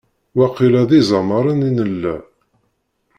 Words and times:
Waqila 0.37 0.81
d 0.89 0.91
izamaren 0.99 1.67
i 1.67 1.71
nella. 1.75 2.15